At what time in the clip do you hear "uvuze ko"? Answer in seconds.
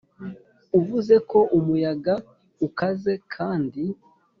0.79-1.39